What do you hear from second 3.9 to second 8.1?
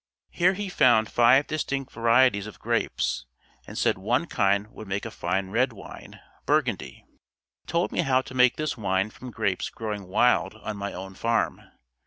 one kind would make a fine red wine Burgundy. He told me